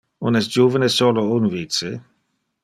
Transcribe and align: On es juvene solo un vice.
On 0.29 0.37
es 0.39 0.47
juvene 0.55 0.89
solo 0.95 1.27
un 1.37 1.47
vice. 1.53 1.93